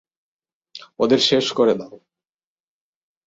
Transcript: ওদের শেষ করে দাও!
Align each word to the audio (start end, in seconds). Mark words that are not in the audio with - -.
ওদের 0.99 1.19
শেষ 1.29 1.45
করে 1.53 1.73
দাও! 1.75 1.95